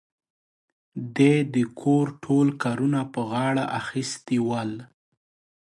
[1.15, 4.71] دې د کور ټول کارونه په غاړه اخيستي ول.